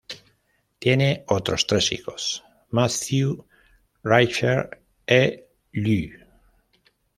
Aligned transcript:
Tiene 0.79 1.25
otros 1.27 1.67
tres 1.67 1.91
hijos: 1.91 2.43
Mathieu, 2.71 3.45
Richard 4.03 4.79
et 5.05 5.45
Lou. 5.73 6.09